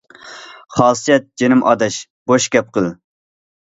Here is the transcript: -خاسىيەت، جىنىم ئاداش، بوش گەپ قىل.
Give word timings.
-خاسىيەت، 0.77 1.29
جىنىم 1.43 1.63
ئاداش، 1.69 2.01
بوش 2.35 2.53
گەپ 2.59 2.77
قىل. 2.77 2.95